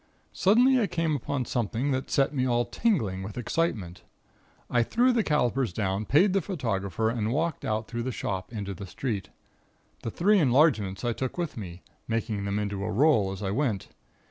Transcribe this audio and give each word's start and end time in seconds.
"Suddenly 0.33 0.81
I 0.81 0.87
came 0.87 1.15
upon 1.15 1.45
something 1.45 1.91
that 1.91 2.09
set 2.09 2.33
me 2.33 2.43
all 2.47 2.65
tingling 2.65 3.21
with 3.21 3.37
excitement. 3.37 4.01
I 4.67 4.81
threw 4.81 5.13
the 5.13 5.21
calipers 5.21 5.71
down, 5.71 6.05
paid 6.05 6.33
the 6.33 6.41
photographer, 6.41 7.11
and 7.11 7.31
walked 7.31 7.63
out 7.63 7.87
through 7.87 8.01
the 8.01 8.11
shop 8.11 8.51
into 8.51 8.73
the 8.73 8.87
street. 8.87 9.29
The 10.01 10.09
three 10.09 10.39
enlargements 10.39 11.05
I 11.05 11.13
took 11.13 11.37
with 11.37 11.55
me, 11.55 11.83
making 12.07 12.45
them 12.45 12.57
into 12.57 12.83
a 12.83 12.89
roll 12.91 13.31
as 13.31 13.43
I 13.43 13.51
went. 13.51 13.89